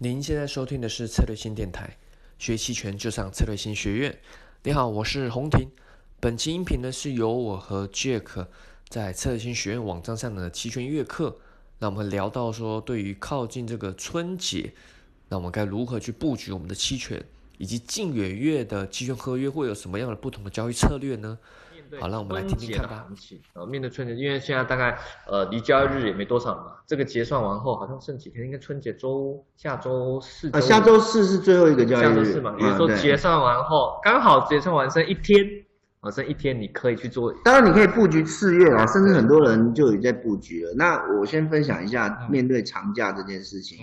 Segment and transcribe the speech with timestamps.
[0.00, 1.96] 您现在收听的是策略性电台，
[2.38, 4.16] 学期权就上策略性学院。
[4.62, 5.68] 你好，我是洪婷。
[6.20, 8.46] 本期音频呢是由我和 Jack
[8.88, 11.36] 在策略性学院网站上的期权月课。
[11.80, 14.72] 那我们聊到说，对于靠近这个春节，
[15.30, 17.20] 那我们该如何去布局我们的期权，
[17.58, 21.38] 以及近远月的期权合约会有什么样的不同的交易策略呢？
[21.98, 23.06] 好，那我们来听听看吧。
[23.54, 30.50] 呃，面对春节，因为现在大概呃离交易日也没多少嘛，这个结算完后好像剩几天，应该春节周下周四。
[30.52, 32.02] 啊，下周四是最后一个交易日。
[32.02, 35.42] 下周四嘛，也就是说结算完后刚好结算完剩一天，
[36.00, 37.32] 啊，剩一天你可以去做。
[37.42, 40.74] 当然你可以布局次月啊，甚至很多人就已在布局了。
[40.76, 43.78] 那我先分享一下面对长假这件事情。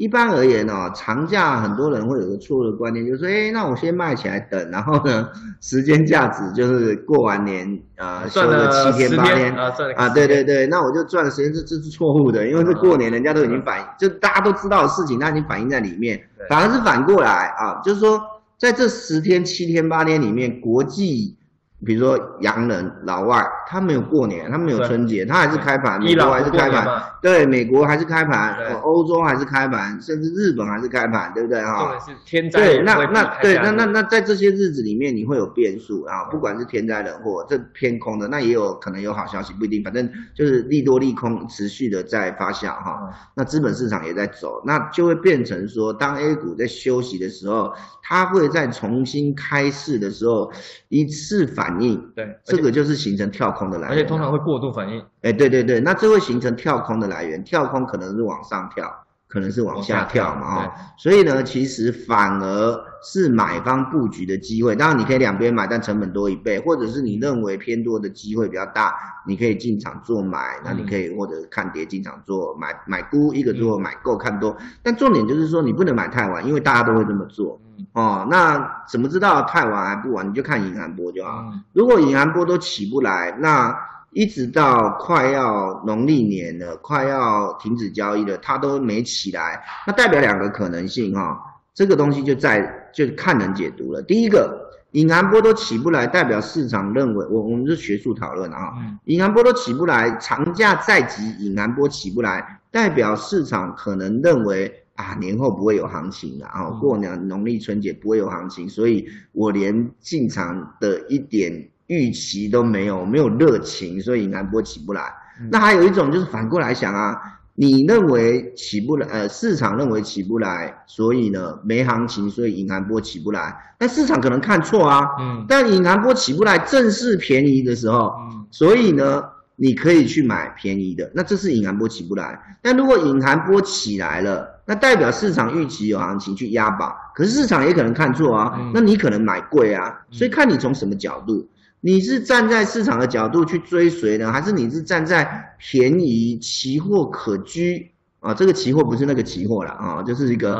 [0.00, 5.28] 一般而言哦，长假很多人会有个错误的观念，就是说，哎，那我先卖起来等，然后呢，
[5.60, 18.18] 时间价值就是过完年，呃，休个七天八天啊，啊，对对对，那我就赚的时间，这这是错误的，因为是过年，人家都已经反，就大家都知道的事情，它已经反映在里面，反而是反过来啊，就是说，
[18.58, 21.36] 在这十天、七天、八天里面，国际。
[21.84, 31.62] 比如说洋人、老外，他没有过年，他没有春节，他还是开盘，美国还是开盘，对，美国还是开盘，欧洲还是开盘，甚至日本还是开盘，对不对？
[31.62, 31.98] 哈？
[32.06, 43.08] 是天灾对，那那对，那那那在这些日子里面，你会有变数啊，不管是天灾人祸，这偏空的，那也有可能有好消息，不一定，反正就是利多利空持续的在发酵哈。
[43.34, 47.72] 那资本市场也在走，那就会变成说，当 A 股在休息的时候，
[48.02, 50.52] 它会在重新开市的时候
[50.90, 51.69] 一次反。
[51.70, 55.00] 反应对，这个就是形成跳空的来源，而且通常会过度反应。
[55.22, 58.92] 哎，对对对，那这会形成跳空的来源，跳空可能是往上跳，
[59.28, 60.74] 可能是往下跳嘛，哈。
[60.98, 64.74] 所以呢，其实反而是买方布局的机会。
[64.74, 68.94] 当然你可以两边买，但成本多一倍，或者是你认为偏多的机会比较大，
[69.26, 74.56] 你可以进场做买，那你可以或者看跌进场做买买估，一个做买够看多。
[74.82, 77.60] 但重点就是说，你不能买太晚，因为大家都会这么做。
[77.92, 80.28] 哦，那怎么知道太晚还不晚？
[80.28, 81.44] 你就看隐含波就好。
[81.72, 83.76] 如果隐含波都起不来，那
[84.12, 91.36] 一直到快要农历年了，快要停止交易了，它都没起来，那代表两个可能性哈。
[91.74, 94.00] 这个东西就在就看人解读了。
[94.02, 94.56] 第一个，
[94.92, 98.72] 隐含波都起不来，代表市场认为我我们是学术讨论啊。
[99.06, 104.79] 隐含波都起不来，长假在即，隐含波起不来，代表市场可能认为。
[105.00, 115.02] 啊，年后不会有行情的啊，过年农历春节不会有行情，所以我连进场的一点预期都没有，没有热情，所以银行波起不来。
[115.50, 117.16] 那还有一种就是反过来想啊，
[117.54, 123.56] 你认为起不来，呃，市场认为起不来，所以呢没行情，所以银行波起不来。
[123.78, 129.22] 但市场可能看错啊，嗯，但银行波起不来，正是便宜的时候，嗯，所以呢
[129.56, 132.38] 你可以去买便宜的，那这是银行波起不来。
[132.62, 141.44] 但如果银行波起来了，那代表市场预期有行情去押宝，可是市场也可能看错啊，那你可能买贵啊，所以看你从什么角度，
[141.80, 148.32] 你是站在市场的角度去追随呢，还是你是站在便宜期货可居啊？
[148.32, 150.54] 这个期货不是那个期货了啊，就是一个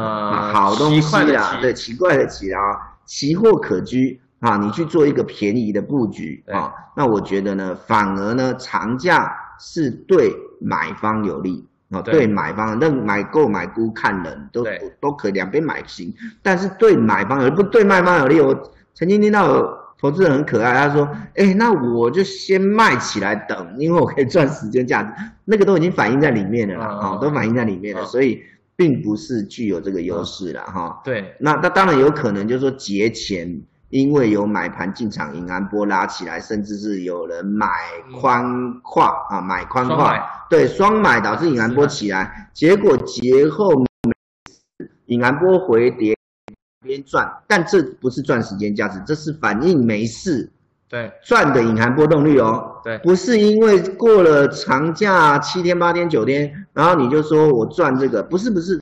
[0.53, 2.61] 好东西啦，对，奇怪的奇啊，
[3.07, 11.65] 期货可居啊，你去做一个便宜的布局啊，那我觉得呢，反而呢，长假是对买方有利。
[11.91, 14.65] 哦，对买方，那买购买估看人都
[15.01, 18.41] 都可以两边买行，但是对买方有不对卖方有利。
[18.41, 25.11] 我曾经听到有投资人很可爱，他说：“哎，那我就先卖起来等，因为我可以赚时间价值。”
[25.45, 28.43] 那个都已经反映在里面了啦，啊，都反映在里面了，所以
[28.77, 31.01] 并不是具有这个优势了哈。
[31.05, 33.63] 对，那那当然有可能就是说节前。
[33.91, 37.67] 因为有买盘进场，银安波拉起来，甚至是有人买
[38.21, 40.17] 宽矿啊，买宽矿，
[40.49, 43.85] 对，双买导致银安波起来，结果节后
[45.07, 46.17] 银安波回跌
[46.85, 50.49] 边赚，但这不是赚时间价值，这是反映没事，
[50.89, 58.81] 对，赚的隐含波动率哦，对，不是因为过了长假七天八天九天，然后你就说我赚这个，不是不是，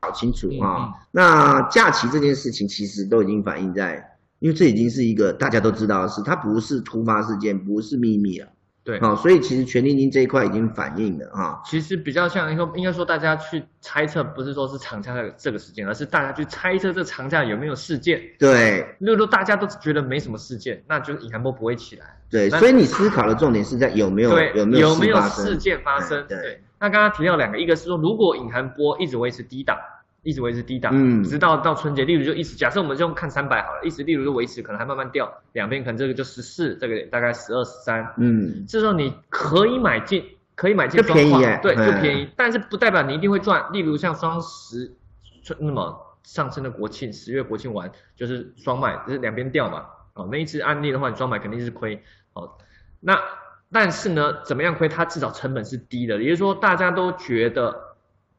[0.00, 4.12] 搞清楚啊，那假期这件事情其实都已经反映在。
[4.44, 8.46] 因为这已经是一个大家都知道的事，它不是突发事件，不是秘密了。
[8.84, 11.62] 对，好，所以其实权利金这一块已经反映了啊。
[11.64, 18.20] 其实比较像说，应该说大家去猜测，不是说是长假的这个时间，而是大家去猜测这长假有没有事件。
[18.38, 22.04] 对，如果大家都觉得没什么事件，那就是隐含波不会起来。
[22.28, 26.22] 对，所以你思考的重点是在有没有有没有有没有事件发生。
[26.28, 29.74] 对，那刚刚提到两个，一个是说如果隐含波一直维持低档。
[30.24, 40.24] 一直维持低档，嗯，直到到春节，例如就一直假设我们就看三百好了，一直例如就维持，可能还慢慢掉，两边可能这个就十四，这个大概十二十三，嗯，这时候你可以买进，
[40.54, 41.32] 可以买进，就便宜，
[41.62, 43.64] 对，就便宜，但是不代表你一定会赚。
[43.72, 44.90] 例如像双十，
[45.58, 49.86] 那么上升的国庆十月国庆完就是双买，就是两边掉嘛。
[50.14, 52.02] 哦，那一次案例的话，你双买肯定是亏。
[52.34, 52.56] 哦，
[53.00, 53.20] 那
[53.72, 54.88] 但是呢，怎么样亏？
[54.88, 57.96] 它至少成本是低的，也就是说大家都觉得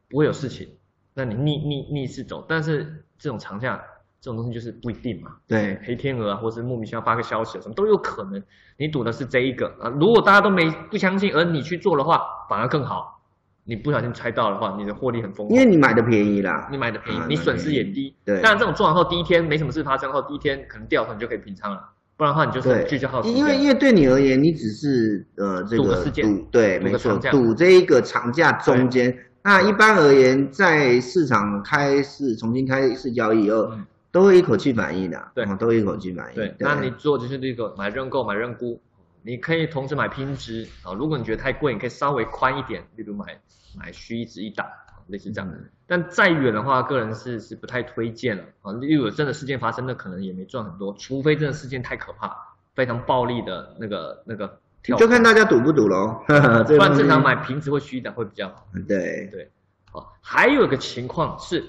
[0.08, 0.75] 不会有事情，
[1.16, 3.82] 那你逆逆逆势走，但是这种长假。
[4.18, 8.42] 这种东西就是不一定嘛，对，黑天鹅啊，或者是莫名其妙发个消息，什么都有可能。
[8.76, 13.20] 你赌的是这一个啊，如果大家都没不相信，而你去做的话，反而更好。
[13.62, 18.16] 你不小心猜到的话，你的获利很丰厚，因为你买的便宜啦，你买的便宜，你损失也低。
[18.24, 21.80] 对，当然这种做完后第一天没什么事发生后，第一天可能掉头你就可以平仓了，
[22.16, 23.22] 不然的话你就是聚焦好。
[23.22, 29.16] 因为因为对你而言，你只是呃这个赌，对，没错，赌这一个长假中间。
[29.46, 33.70] 那一般而言，在市场开市重新开市交易以后。
[34.12, 36.34] 都会一口气反应的，对，都会一口气反应。
[36.34, 38.80] 对，那你做就是这个买认购、买认沽，
[39.20, 40.94] 你可以同时买拼值啊。
[40.94, 43.38] 如果你觉得太贵，你可以稍微宽一点，例如买
[43.78, 44.66] 买虚一值一档，
[45.08, 45.58] 类似这样的。
[45.86, 48.72] 但再远的话，个人是是不太推荐了啊。
[48.72, 52.34] 例如真的事件发生，那可能也没赚很多，除非真的事件太可怕，
[52.74, 54.56] 非常暴力的那个那个跳。
[54.94, 56.22] 就看大家赌不赌喽。
[56.26, 56.32] 不
[56.74, 58.66] 然正常买平值或虚的会比较好。
[58.86, 59.50] 对对，
[59.90, 61.64] 好，还有一个情况是，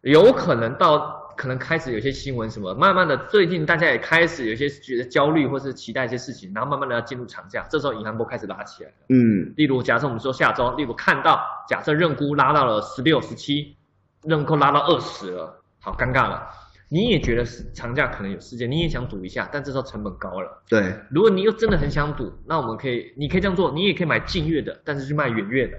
[0.00, 1.20] 有可能到。
[1.34, 8.96] 可能开始有些新闻什么，慢慢的最近大家也开始有些觉得焦虑或是期待一些事情，然后慢慢的要进入长假，这时候银行波开始拉起来了。
[9.08, 13.74] 嗯，例如假设我们说下周，例如看到假设认沽拉到了十六、十七，
[14.22, 16.46] 认购拉到二十了，好尴尬了。
[16.92, 17.42] 你也觉得
[17.72, 20.62] 长假可能有事件，你也想赌一下，但这时候成本高了。
[20.68, 25.78] 对，如果你又真的很想赌，那我们可以，你可以这样做，你也可以买近月的，但是去卖远月的，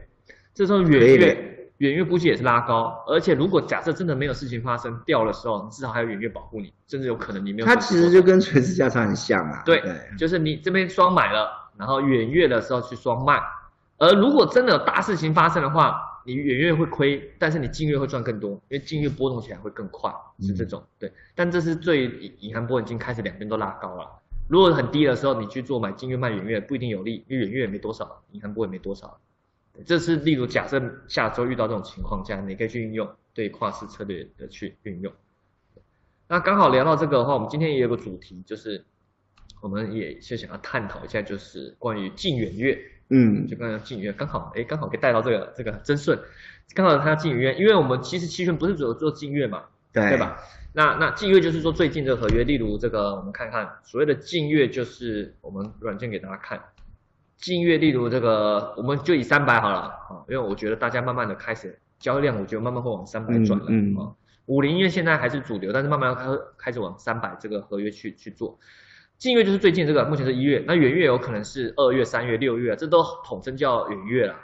[0.55, 1.49] 这时候远月。
[1.79, 7.65] 远月估计也是拉高，而且如果假设真的没有事情发生掉的时候，你至少还有远月保护你，甚至有可能你没有。
[7.65, 9.63] 它其实就跟垂直价差很像啊。
[9.65, 9.83] 对，
[10.17, 13.41] 就是你这边双买了，然后远月的时候去双卖，
[13.97, 20.81] 而如果真的有大事情发生的话，你远月会亏，但是你近月会赚更多，因为近月波动起来会更快，是这种。
[20.97, 22.05] 对，但这是最
[22.39, 24.09] 银行波已经开始两边都拉高了。
[24.47, 29.19] 如果很低的时候你去做买近月卖远月不一定有利，因为远月也没多少，银行波也没多少。
[29.85, 35.11] 这是例如假设下周遇到这种情况下，你可以去运用对跨市策略的去运用。
[36.27, 38.85] 那刚好聊到这个的话，我们今天也有个主题，就是
[39.61, 42.79] 我们也是想要探讨一下，就是关于近远月。
[43.09, 46.17] 嗯，就刚刚近远月刚好，哎，刚好可以带到这个这个真顺，
[46.73, 50.39] 刚好他近远月，因为我们其实期权不是只有做近月嘛，对对吧？
[50.73, 56.59] 那那近月就是说最近的合约，例如这个我们看看所谓的近月，就是我们软件给大家看。
[57.37, 63.65] 近月，例如这个，我们就以三百好了啊，因为我觉得大家慢慢的开始交易量，我觉得慢慢会往三百转了
[64.01, 64.15] 啊。
[64.45, 66.25] 五零月现在还是主流，但是慢慢要开
[66.57, 68.57] 开始往三百这个合约去去做。
[69.23, 74.35] 近月就是最近这个，目前是一月，那远月有可能是二月、三月、六月，这都统称叫远月了。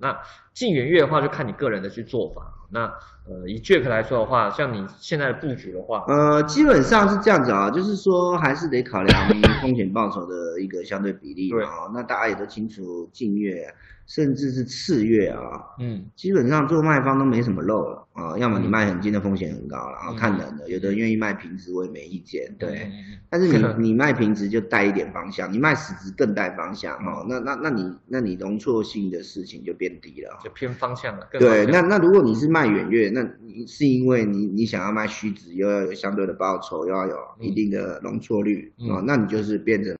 [0.00, 0.20] 那
[0.52, 2.52] 近远月的话，就看你个人的去做法。
[2.72, 2.92] 那
[3.28, 9.28] 呃，以 Jack 来说的话，像你现在的布局的话，呃，基本上是这样子啊，就是说还是得考量
[9.60, 11.90] 风险报酬的一个相对比例啊。
[11.94, 13.66] 那大家也都清楚，近月。
[14.06, 15.38] 甚至是次月啊，
[15.78, 22.90] 嗯，基本上做卖方都没什么漏了啊，要么你卖很近的风险很高了，然后看人的，有的人愿意卖平值，我也没意见，对。
[23.28, 31.28] 但是你 你卖平值就带一点方向，你卖实值更带方向哦，那那那你那你容错性的事情就变低了，就偏方向了。
[31.30, 39.94] 对，那那如果你是卖远月，那你是因为你你想要卖虚值，又要有相对的报酬，又要有一定的容错率啊，那你就是变成。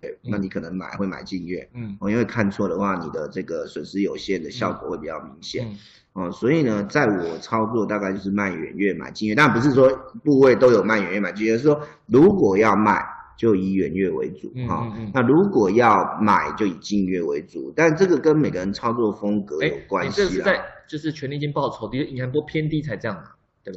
[0.00, 5.66] 对那你可能买会买近月，嗯，哦，因为看错的话，你的这个损失有限的效果会比较明显，
[6.12, 9.90] 哦，所以呢，在我操作大概就是卖远月买近月，但不是说
[10.22, 13.04] 部位都有卖远月买近月，是说如果要卖
[13.38, 20.24] 就以远月为主，哈，那如果要买就以近月为主，但这个跟每个人操作风格有关系啊。
[20.24, 23.16] 你这是在就是权利金报酬低银行波偏低才这样。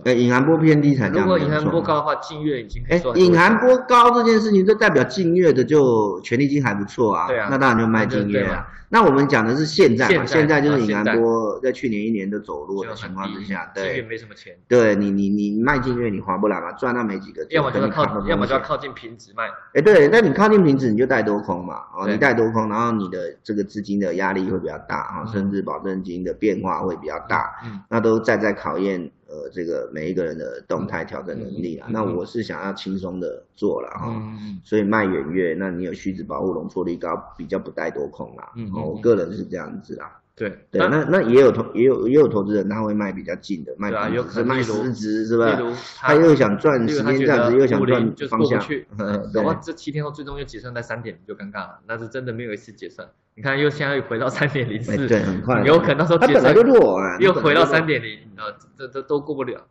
[0.05, 1.25] 哎，隐含波偏低才这样。
[1.25, 7.27] 如果隐含波高的话，净月已经哎，隐含波高这件事情，就代表净月的就权利金还不错啊。
[7.27, 8.67] 对啊，那当然就卖净月啊。
[8.93, 14.53] 那我们讲的是现在嘛，现在就是隐含波在去年一年的走弱的情况之下，对，没什么钱。
[14.67, 17.45] 对你，你你卖净月你划不来嘛，赚那没几个。
[17.51, 19.45] 要么就靠，要么就要靠近平值卖。
[19.73, 29.09] 哎，对，那你靠近平值你就带多空嘛，哦，你带多空，然后你的这个资金的压力会比较大啊，甚至保证金的变化会比较大，嗯，那都在在考验。
[29.31, 34.21] 呃，这个每一个人的动态调整能力啊，那我是想要轻松的做了哈，
[34.61, 40.20] 所以卖远月，那你有虚值保护容错率高，比较不带多空啦，我个人是这样子啦。
[40.33, 45.59] 对对，那那也有投也有也有投资人他会卖比较近的，卖有是卖市值是吧？
[45.97, 48.63] 他又想赚时间价值，又想赚方向。
[49.33, 53.07] 然后这七天后最终又结算在三点就尴尬了，那是真的没有一次结算。
[53.35, 55.63] 你看又现在又回到三点零四，对，很快。
[55.63, 59.67] 有可能到时候结算就弱啊，又回到三点零，呃，这这都过不了。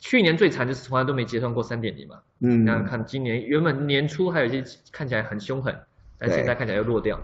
[0.00, 2.16] 去年最惨就是从来都没结算过三点零嘛。
[2.40, 5.74] 嗯，那看今年原本年初还有一些看起来很凶狠，
[6.18, 7.20] 但现在看起来又落掉。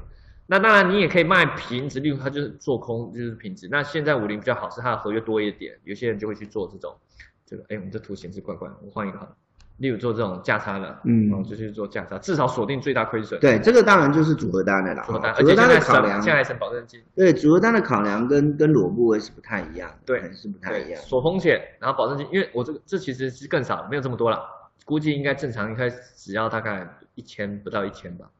[0.46, 3.68] 那当然你也可以卖平值，例如它就是做空就是平值。
[3.70, 6.94] 那现在五零比较好是它的合约多一点，有些人就会去做这种，
[7.46, 9.34] 这个哎我们这图显示怪怪，我换一个好了。
[9.78, 13.40] 例如做这种价差的，嗯，就去做价差，至少锁定最大亏损。
[13.40, 15.02] 对，这个当然就是组合单的啦。
[15.02, 17.02] 组合单，组合单的考量，现在省保证金。
[17.16, 19.90] 对，组合单的考量跟跟裸部位是不太一样。
[20.06, 21.02] 对，是不太一样。
[21.02, 24.44] 锁风险，然后保证金，因为我这个这其实是更少，没有这么多了，
[24.84, 28.30] 估计应该正常应该只要大概一千不到一千吧，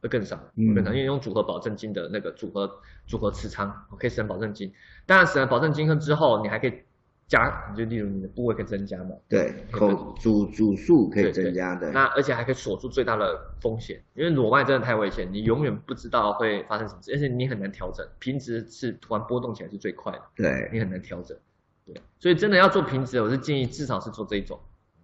[0.00, 2.70] 会更少，更少，因为用组合保证金的那个组合
[3.06, 4.72] 组合持仓可以省保证金。
[5.06, 6.72] 当然省了保证金之后，你还可以。
[7.28, 9.10] 加，就例如你的部位可以增加嘛？
[9.28, 11.90] 对，口组组数可以增加的。
[11.90, 18.06] 那而且还可以锁住最大的风险，因为裸卖真的太危险，你永远不知道会发生什么事，而且你很难调整。
[18.20, 21.36] 平值是突然波动起来是最快的，对你很难调整。
[21.84, 24.56] 对，所以真的要做平值，我是建议至少是做这一种，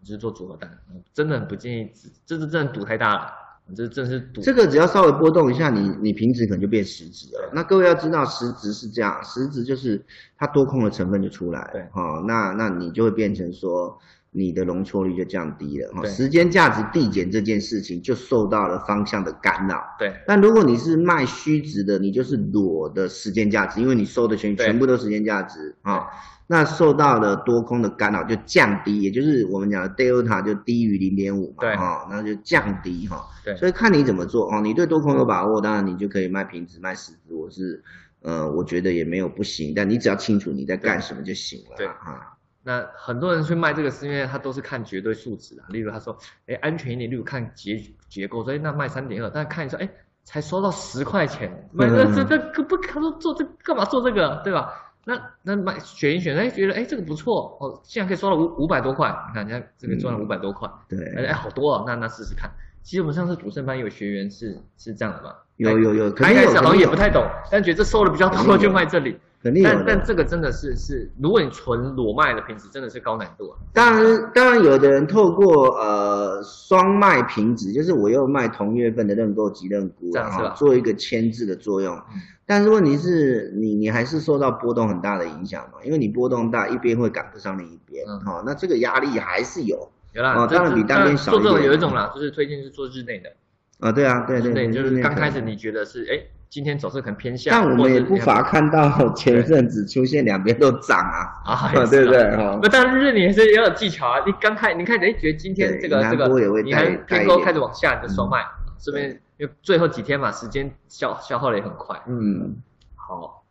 [0.04, 0.70] 就是做组合单，
[1.12, 1.90] 真的很不建议，
[2.24, 3.32] 这是真的赌太大了。
[3.74, 7.50] 这真是赌，这个只要稍微波动一下，你你平值可能就变实值了。
[7.54, 10.04] 那各位要知道，实值是这样，实值就是
[10.36, 13.96] 它多空的成分就出来，对，哈，那那你就会变成说
[14.30, 20.12] 你的容错率就降低了，哈，时间价值递减这件事情就受到了方向的干扰，对。
[20.26, 26.06] 但如果你是卖虚值的，你就是裸的时间价值，因为你收的全全部都时间价值，啊。
[26.52, 31.74] 那受到了多空的干扰就降低，也就是我们讲的 delta 就低于零点五嘛，对。
[31.74, 37.82] 哈，那就降低哈，对，所以看你怎么做哦，你对多空有把握，当然你就可以卖平值卖实值，我是，
[38.20, 41.88] 呃，我觉得也没有不行，但你只要清楚你在干什么就行了，对。
[41.88, 42.36] 哈。
[42.62, 46.14] 那很多人去卖这个是因为他都是看绝对数值啊，例如他说，
[46.46, 49.88] 哎，安全一点，例如看结结构，所以那卖三点二，但看一下，哎，
[50.22, 54.70] 才收到十块钱，买这这这不，他说做这干嘛做这个，对吧？
[55.04, 62.50] 那那买选一选，哎，觉得哎这个不错哦，竟然可以收了五五百多块，你看人家这个赚了五百多块，对，哎好多哦，那那试试看。
[62.82, 69.18] 其实我们上次主胜班有学员是是这样的嘛，有有有，刚开始好像也不太懂，但觉得这收的比较多就卖这里。
[69.42, 73.58] 肯定有，但但这个真的是是，如果你纯裸卖的平值，真的是高难度啊。
[73.72, 82.00] 当然当然，有的人透过呃双卖平值，就是我又卖同月份的认购及认沽，然后做一个牵制的作用。
[82.46, 85.78] 但是问题是你你还是受到波动很大的影响嘛？
[85.84, 89.90] 因为你波动大，一边会赶不上另一边，哈，那这个压力还是有。
[90.12, 93.32] 有啦，当然比单边少做这种有一种啦，就是推荐是做日内的。
[93.80, 96.20] 啊，对啊，对对，就是刚开始你觉得是哎。
[96.52, 102.36] 今天走势可能偏向，但我们也不乏看到前阵子出现两边都涨啊，啊，对不对？
[102.36, 104.22] 哈，那但是你还是要有技巧啊。
[104.26, 106.28] 你刚开，你看，哎，觉得今天这个这个，
[106.60, 108.44] 你看偏高开始往下，你就收卖，
[108.78, 111.98] 这边因为最后几天嘛，时间消消耗的也很快。
[112.06, 112.54] 嗯，
[112.96, 113.42] 好，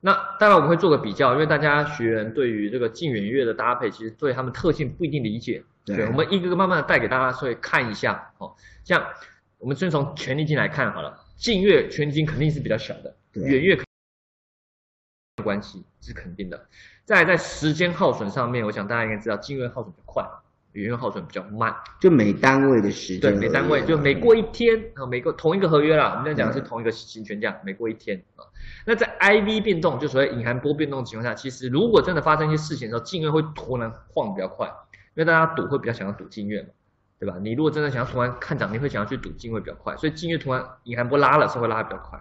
[0.00, 5.60] 那当然我们会做个比较，因为大家学员对于这个近远月的搭配，其实对他们特性不一定理解。
[5.84, 8.52] 对，我们一个个慢慢的带给大家，所以看一下哦。
[8.84, 9.02] 像
[9.58, 11.18] 我们先从权力金来看好了。
[11.36, 13.78] 近月全金肯定是比较小的，远月
[15.42, 16.68] 关系是肯定的。
[17.04, 20.26] 再在时间耗损上面，我想大家应该知道，近月耗损比较快，
[20.72, 21.74] 远月耗损比较慢。
[22.00, 28.46] 就每单位的时间，对，每单位就每过一天啊，每个同一个合约啦，我们在讲的是同一个行权价，每过一天啊。
[28.86, 34.66] 那在 IV 变动，就所谓隐含波变动的情况下，其实如果真的发生一些事情的时候，近月会突然晃比较快，
[35.14, 36.68] 因为大家赌会比较想要赌近月嘛。
[37.18, 37.36] 对吧？
[37.40, 42.20] 你如果真的想要突然看涨，你会想要去赌金会比较快，所以金月突然隐含波拉了，是会拉的比较快。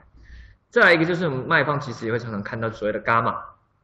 [0.70, 3.36] 再来一个就是卖方其实也会常常看到所谓的伽马，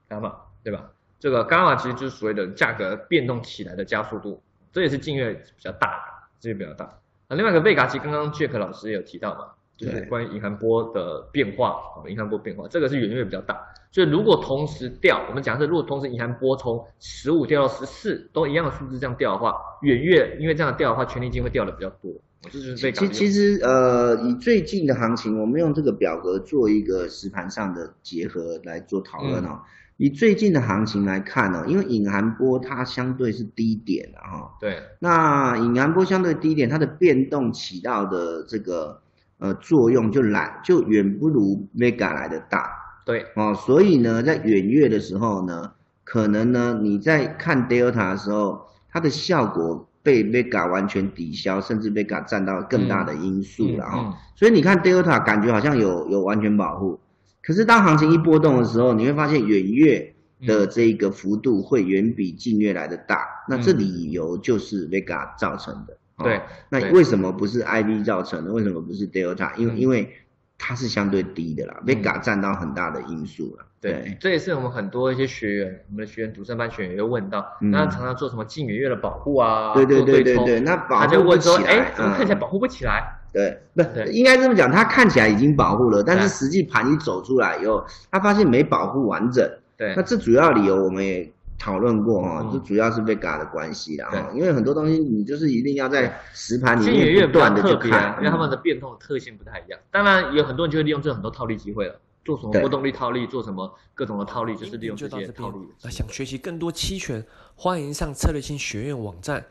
[0.09, 0.89] 伽马，对吧？
[1.19, 6.99] 这个伽马其实就是所谓的价格变动起来的加速度，这也是近月比较大的，这个比较大。
[7.27, 9.51] 那另外一个贝卡奇，刚刚 Jack 老师也有提到嘛。
[9.79, 11.77] 就是关于隐含波的变化，
[12.09, 13.57] 隐含波变化，这个是远月比较大。
[13.91, 22.11] 所以如果同时掉，我们假设如果同时隐含波从十五掉到十四，都一样的数字这样掉的话，远月因为这样掉的话，权利金会掉的比较多。
[22.41, 29.61] 这就是被其其实呃，以最近的行情，我们用这个表格做一个实盘上的结合来做讨论哦。
[29.95, 34.51] 以最近的行情来看呢，因为隐含波它相对是低点的哈。
[34.59, 34.77] 对。
[34.99, 39.01] 那隐含波相对低点，它的变动起到的这个。
[39.39, 42.69] 呃，作用就来就远不如 Vega 来的大，
[43.05, 45.71] 对哦，所以呢，在远月的时候呢，
[46.03, 48.59] 可能呢你在看 Delta 的时候，
[48.91, 54.17] 它的效果被 Vega 完全抵消，甚至 Vega 占到更大的因素了哈。
[54.35, 56.99] 所以你看 Delta 感觉好像有有完全保护，
[57.41, 60.13] 可是当行情一波动的时候，你会发现远月
[60.45, 63.25] 的这个幅度会远比近月来的大。
[63.47, 65.97] 那这理由就是 Vega 造成的。
[66.23, 68.51] 对，那为什么不是 IV 造成的？
[68.51, 69.55] 为什么不是 Delta？
[69.55, 70.13] 因为因为
[70.57, 73.65] 它是相对低的啦，Vega 占到很大的因素了。
[73.81, 79.73] 对，这也是我们很多一些学员，我们的学员独生班学员也会问到，那常常做什么近远月的保护啊？
[79.73, 83.01] 对对对对对，那保护不起来，哎，怎么看起来保护不起来？
[83.31, 89.49] 对，不应该这么讲，他看起来已经保护了，但是实际盘一走出来以后，他发现没保护完整。
[89.77, 99.79] 对，那这主要理由我们也讨论过哈，这主要是 Vega 的关系啦哈，因为很多东西你就是一定要在实盘里面不断的去看，因为他们的变动的特性不太一样。
[99.91, 101.99] 当然有很多人就会利用这很多套利机会了。
[102.25, 105.57] 做什么波动率套利，做什么各种的套利，就是利用这些套利。
[105.81, 107.25] 那想学习更多期权，
[107.55, 109.43] 欢迎上策略性学院网站。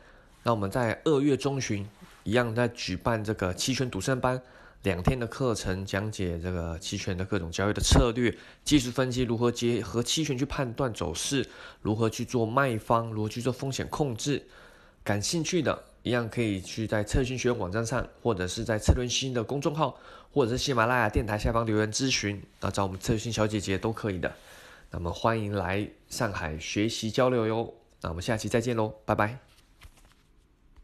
[0.45, 1.85] 那我们在二月中旬
[2.23, 4.41] 一样在举办这个期权独胜班，
[4.83, 11.47] 两天的课程，讲解这个期权的各种交易的策略、技术分析，如何结合期权去判断走势，
[11.83, 14.47] 如何去做卖方，如何去做风险控制。
[15.05, 15.85] 感兴趣的。
[16.05, 19.99] 一样可以去在策讯学院网站上，或者是在策论新的公众号，
[20.33, 24.33] 或者是喜马拉雅电台下方留言咨询，啊，找我们策讯小姐姐都可以的。
[24.91, 27.75] 那么欢迎来上海学习交流哟。
[28.01, 29.48] 那我们下期再见喽，拜拜。